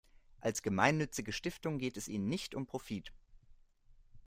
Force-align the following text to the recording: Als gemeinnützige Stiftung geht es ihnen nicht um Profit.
Als 0.39 0.63
gemeinnützige 0.63 1.31
Stiftung 1.31 1.77
geht 1.77 1.95
es 1.95 2.07
ihnen 2.07 2.27
nicht 2.27 2.55
um 2.55 2.65
Profit. 2.65 3.13